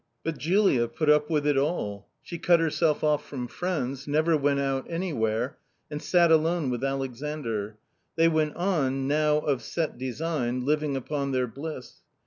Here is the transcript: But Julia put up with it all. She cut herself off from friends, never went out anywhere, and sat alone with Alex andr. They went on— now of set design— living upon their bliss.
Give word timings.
But 0.23 0.39
Julia 0.39 0.87
put 0.87 1.11
up 1.11 1.29
with 1.29 1.45
it 1.45 1.57
all. 1.59 2.07
She 2.23 2.39
cut 2.39 2.59
herself 2.59 3.03
off 3.03 3.23
from 3.23 3.47
friends, 3.47 4.07
never 4.07 4.35
went 4.35 4.59
out 4.59 4.89
anywhere, 4.89 5.59
and 5.91 6.01
sat 6.01 6.31
alone 6.31 6.71
with 6.71 6.83
Alex 6.83 7.21
andr. 7.21 7.77
They 8.15 8.27
went 8.27 8.55
on— 8.55 9.07
now 9.07 9.37
of 9.37 9.61
set 9.61 9.99
design— 9.99 10.65
living 10.65 10.95
upon 10.95 11.33
their 11.33 11.45
bliss. 11.45 11.97